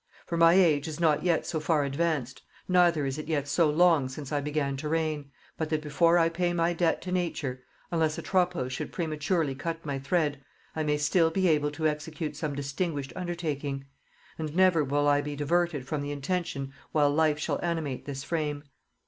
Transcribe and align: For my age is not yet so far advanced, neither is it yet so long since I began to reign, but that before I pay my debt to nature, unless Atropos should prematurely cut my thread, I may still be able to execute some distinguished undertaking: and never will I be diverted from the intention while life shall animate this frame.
For 0.25 0.35
my 0.35 0.53
age 0.55 0.87
is 0.87 0.99
not 0.99 1.21
yet 1.21 1.45
so 1.45 1.59
far 1.59 1.83
advanced, 1.83 2.41
neither 2.67 3.05
is 3.05 3.19
it 3.19 3.27
yet 3.27 3.47
so 3.47 3.69
long 3.69 4.09
since 4.09 4.31
I 4.31 4.41
began 4.41 4.75
to 4.77 4.89
reign, 4.89 5.29
but 5.59 5.69
that 5.69 5.83
before 5.83 6.17
I 6.17 6.27
pay 6.27 6.53
my 6.53 6.73
debt 6.73 7.03
to 7.03 7.11
nature, 7.11 7.61
unless 7.91 8.17
Atropos 8.17 8.73
should 8.73 8.91
prematurely 8.91 9.53
cut 9.53 9.85
my 9.85 9.99
thread, 9.99 10.43
I 10.75 10.81
may 10.81 10.97
still 10.97 11.29
be 11.29 11.47
able 11.49 11.69
to 11.73 11.85
execute 11.87 12.35
some 12.35 12.55
distinguished 12.55 13.13
undertaking: 13.15 13.85
and 14.39 14.55
never 14.55 14.83
will 14.83 15.07
I 15.07 15.21
be 15.21 15.35
diverted 15.35 15.87
from 15.87 16.01
the 16.01 16.09
intention 16.11 16.73
while 16.93 17.11
life 17.11 17.37
shall 17.37 17.59
animate 17.61 18.05
this 18.05 18.23
frame. 18.23 18.63